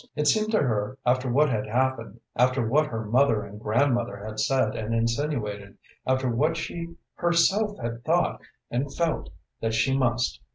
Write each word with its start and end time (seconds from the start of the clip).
It 0.15 0.25
seemed 0.25 0.49
to 0.53 0.57
her, 0.63 0.97
after 1.05 1.31
what 1.31 1.49
had 1.49 1.67
happened, 1.67 2.21
after 2.35 2.67
what 2.67 2.87
her 2.87 3.05
mother 3.05 3.43
and 3.43 3.59
grandmother 3.61 4.17
had 4.25 4.39
said 4.39 4.73
and 4.75 4.95
insinuated, 4.95 5.77
after 6.07 6.27
what 6.27 6.57
she 6.57 6.95
herself 7.13 7.77
had 7.79 8.03
thought 8.03 8.41
and 8.71 8.91
felt, 8.91 9.29
that 9.61 9.75
she 9.75 9.95
must. 9.95 10.41